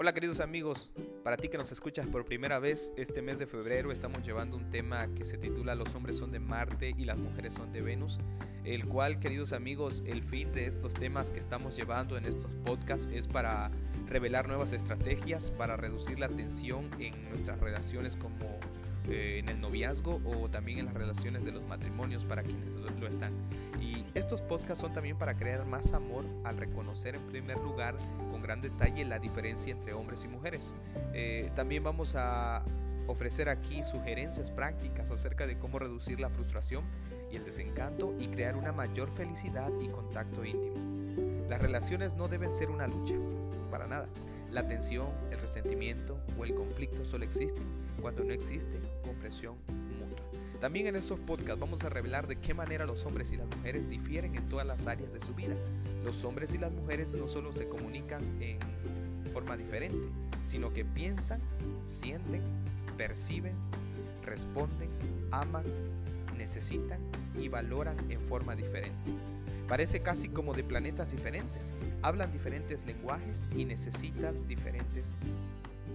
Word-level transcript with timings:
Hola 0.00 0.14
queridos 0.14 0.38
amigos, 0.38 0.92
para 1.24 1.36
ti 1.36 1.48
que 1.48 1.58
nos 1.58 1.72
escuchas 1.72 2.06
por 2.06 2.24
primera 2.24 2.60
vez, 2.60 2.92
este 2.96 3.20
mes 3.20 3.40
de 3.40 3.48
febrero 3.48 3.90
estamos 3.90 4.24
llevando 4.24 4.56
un 4.56 4.70
tema 4.70 5.08
que 5.08 5.24
se 5.24 5.38
titula 5.38 5.74
Los 5.74 5.92
hombres 5.96 6.16
son 6.16 6.30
de 6.30 6.38
Marte 6.38 6.94
y 6.96 7.04
las 7.04 7.18
mujeres 7.18 7.54
son 7.54 7.72
de 7.72 7.82
Venus, 7.82 8.20
el 8.62 8.86
cual 8.86 9.18
queridos 9.18 9.52
amigos, 9.52 10.04
el 10.06 10.22
fin 10.22 10.52
de 10.52 10.66
estos 10.66 10.94
temas 10.94 11.32
que 11.32 11.40
estamos 11.40 11.74
llevando 11.74 12.16
en 12.16 12.26
estos 12.26 12.54
podcasts 12.64 13.08
es 13.12 13.26
para 13.26 13.72
revelar 14.06 14.46
nuevas 14.46 14.72
estrategias, 14.72 15.50
para 15.50 15.76
reducir 15.76 16.20
la 16.20 16.28
tensión 16.28 16.88
en 17.00 17.28
nuestras 17.30 17.58
relaciones 17.58 18.16
como 18.16 18.60
eh, 19.08 19.38
en 19.38 19.48
el 19.48 19.60
noviazgo 19.60 20.20
o 20.24 20.48
también 20.48 20.80
en 20.80 20.86
las 20.86 20.94
relaciones 20.94 21.44
de 21.44 21.52
los 21.52 21.66
matrimonios 21.66 22.24
para 22.24 22.42
quienes 22.42 22.76
lo 22.76 23.06
están. 23.06 23.32
Y 23.80 24.04
estos 24.14 24.42
podcasts 24.42 24.80
son 24.80 24.92
también 24.92 25.16
para 25.16 25.34
crear 25.34 25.64
más 25.64 25.92
amor 25.92 26.24
al 26.44 26.56
reconocer 26.56 27.14
en 27.14 27.22
primer 27.26 27.56
lugar 27.58 27.96
con 28.30 28.42
gran 28.42 28.60
detalle 28.60 29.04
la 29.04 29.18
diferencia 29.18 29.72
entre 29.72 29.92
hombres 29.92 30.24
y 30.24 30.28
mujeres. 30.28 30.74
Eh, 31.12 31.50
también 31.54 31.84
vamos 31.84 32.14
a 32.16 32.64
ofrecer 33.06 33.48
aquí 33.48 33.82
sugerencias 33.82 34.50
prácticas 34.50 35.10
acerca 35.10 35.46
de 35.46 35.58
cómo 35.58 35.78
reducir 35.78 36.20
la 36.20 36.28
frustración 36.28 36.84
y 37.32 37.36
el 37.36 37.44
desencanto 37.44 38.14
y 38.18 38.28
crear 38.28 38.56
una 38.56 38.72
mayor 38.72 39.10
felicidad 39.10 39.70
y 39.80 39.88
contacto 39.88 40.44
íntimo. 40.44 40.76
Las 41.48 41.60
relaciones 41.62 42.14
no 42.14 42.28
deben 42.28 42.52
ser 42.52 42.70
una 42.70 42.86
lucha, 42.86 43.14
para 43.70 43.86
nada. 43.86 44.08
La 44.50 44.66
tensión, 44.66 45.08
el 45.30 45.38
resentimiento 45.38 46.18
o 46.38 46.44
el 46.44 46.54
conflicto 46.54 47.04
solo 47.04 47.24
existen 47.24 47.64
cuando 48.00 48.24
no 48.24 48.32
existe 48.32 48.80
comprensión 49.02 49.56
mutua. 49.98 50.24
También 50.60 50.86
en 50.86 50.96
estos 50.96 51.20
podcasts 51.20 51.60
vamos 51.60 51.84
a 51.84 51.88
revelar 51.88 52.26
de 52.26 52.36
qué 52.36 52.54
manera 52.54 52.86
los 52.86 53.04
hombres 53.04 53.30
y 53.32 53.36
las 53.36 53.46
mujeres 53.56 53.88
difieren 53.88 54.34
en 54.34 54.48
todas 54.48 54.66
las 54.66 54.86
áreas 54.86 55.12
de 55.12 55.20
su 55.20 55.34
vida. 55.34 55.54
Los 56.02 56.24
hombres 56.24 56.54
y 56.54 56.58
las 56.58 56.72
mujeres 56.72 57.12
no 57.12 57.28
solo 57.28 57.52
se 57.52 57.68
comunican 57.68 58.22
en 58.42 58.58
forma 59.32 59.56
diferente, 59.56 60.08
sino 60.42 60.72
que 60.72 60.84
piensan, 60.84 61.40
sienten, 61.86 62.42
perciben, 62.96 63.54
responden, 64.24 64.88
aman, 65.30 65.64
necesitan 66.36 66.98
y 67.38 67.48
valoran 67.48 67.96
en 68.10 68.20
forma 68.20 68.56
diferente. 68.56 69.12
Parece 69.68 70.00
casi 70.00 70.30
como 70.30 70.54
de 70.54 70.64
planetas 70.64 71.10
diferentes, 71.10 71.74
hablan 72.02 72.32
diferentes 72.32 72.86
lenguajes 72.86 73.50
y 73.54 73.66
necesitan 73.66 74.48
diferentes 74.48 75.16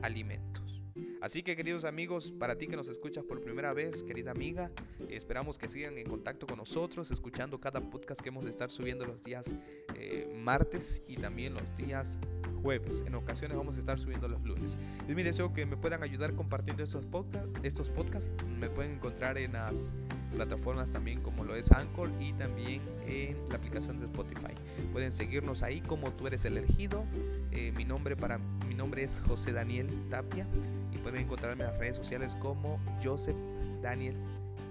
alimentos. 0.03 0.83
Así 1.21 1.41
que 1.41 1.55
queridos 1.55 1.85
amigos, 1.85 2.33
para 2.33 2.57
ti 2.57 2.67
que 2.67 2.75
nos 2.75 2.87
escuchas 2.87 3.23
por 3.23 3.41
primera 3.41 3.73
vez, 3.73 4.03
querida 4.03 4.31
amiga, 4.31 4.69
esperamos 5.09 5.57
que 5.57 5.67
sigan 5.67 5.97
en 5.97 6.05
contacto 6.05 6.45
con 6.45 6.57
nosotros, 6.57 7.09
escuchando 7.11 7.59
cada 7.59 7.79
podcast 7.79 8.21
que 8.21 8.29
hemos 8.29 8.43
de 8.43 8.51
estar 8.51 8.69
subiendo 8.69 9.05
los 9.05 9.23
días 9.23 9.55
eh, 9.95 10.31
martes 10.43 11.01
y 11.07 11.15
también 11.15 11.53
los 11.53 11.75
días 11.75 12.19
jueves. 12.61 13.03
En 13.07 13.15
ocasiones 13.15 13.57
vamos 13.57 13.77
a 13.77 13.79
estar 13.79 13.99
subiendo 13.99 14.27
los 14.27 14.43
lunes. 14.43 14.77
Es 15.07 15.15
mi 15.15 15.23
deseo 15.23 15.53
que 15.53 15.65
me 15.65 15.77
puedan 15.77 16.03
ayudar 16.03 16.35
compartiendo 16.35 16.83
estos 16.83 17.05
podcasts. 17.05 17.49
Estos 17.63 17.89
podcasts 17.89 18.29
me 18.59 18.69
pueden 18.69 18.91
encontrar 18.91 19.37
en 19.37 19.53
las 19.53 19.95
plataformas 20.35 20.91
también 20.91 21.21
como 21.21 21.45
lo 21.45 21.55
es 21.55 21.71
Anchor 21.71 22.11
y 22.19 22.33
también 22.33 22.81
en 23.05 23.22
la 23.53 23.59
aplicación 23.59 23.99
de 23.99 24.05
Spotify. 24.07 24.53
Pueden 24.91 25.13
seguirnos 25.13 25.63
ahí 25.63 25.81
como 25.81 26.11
tú 26.11 26.27
eres 26.27 26.43
elegido. 26.45 27.05
Eh, 27.51 27.71
mi 27.75 27.85
nombre 27.85 28.15
para 28.15 28.39
mi 28.67 28.75
nombre 28.75 29.03
es 29.03 29.21
José 29.25 29.53
Daniel 29.53 29.89
Tapia 30.09 30.45
pueden 31.03 31.21
encontrarme 31.21 31.63
en 31.63 31.69
las 31.69 31.77
redes 31.77 31.97
sociales 31.97 32.35
como 32.35 32.79
Joseph 33.03 33.35
Daniel 33.81 34.15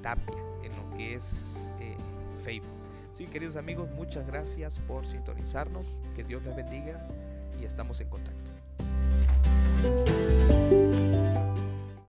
Tapia, 0.03 0.35
en 0.65 0.75
lo 0.75 0.97
que 0.97 1.15
es 1.15 1.73
eh, 1.79 1.97
Facebook. 2.43 2.71
Sí, 3.13 3.27
queridos 3.27 3.57
amigos, 3.57 3.91
muchas 3.93 4.27
gracias 4.27 4.81
por 4.81 5.07
sintonizarnos. 5.07 5.87
Que 6.17 6.25
Dios 6.25 6.43
les 6.45 6.57
bendiga 6.57 7.07
y 7.61 7.65
estamos 7.65 8.01
en 8.01 8.09
contacto. 8.09 8.52